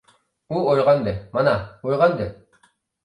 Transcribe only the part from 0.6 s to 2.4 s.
ئويغاندى، مانا، ئويغاندى!